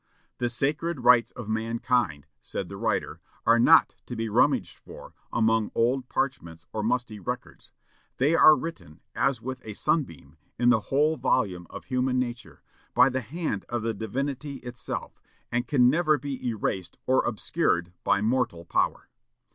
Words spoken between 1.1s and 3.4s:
of mankind," said the writer,